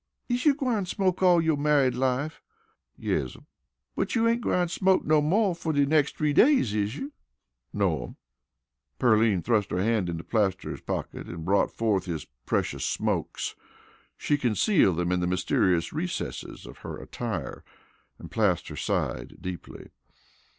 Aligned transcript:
"Is 0.27 0.45
you 0.45 0.55
gwine 0.55 0.87
smoke 0.87 1.21
all 1.21 1.39
yo' 1.39 1.55
married 1.55 1.93
life?" 1.93 2.41
"Yes'm." 2.97 3.45
"But 3.95 4.15
you 4.15 4.27
ain't 4.27 4.41
gwine 4.41 4.67
smoke 4.67 5.05
no 5.05 5.21
mo' 5.21 5.53
fer 5.53 5.73
de 5.73 5.85
nex' 5.85 6.11
three 6.11 6.33
days, 6.33 6.73
is 6.73 6.95
you?" 6.95 7.13
"No'm." 7.71 8.17
Pearline 8.97 9.43
thrust 9.43 9.69
her 9.69 9.77
hand 9.77 10.09
into 10.09 10.23
Plaster's 10.23 10.81
pocket 10.81 11.27
and 11.27 11.45
brought 11.45 11.69
forth 11.69 12.05
his 12.05 12.25
precious 12.47 12.83
smokes. 12.83 13.55
She 14.17 14.39
concealed 14.39 14.97
them 14.97 15.11
in 15.11 15.19
the 15.19 15.27
mysterious 15.27 15.93
recesses 15.93 16.65
of 16.65 16.79
her 16.79 16.97
attire 16.97 17.63
and 18.17 18.31
Plaster 18.31 18.75
sighed 18.75 19.37
deeply. 19.39 19.89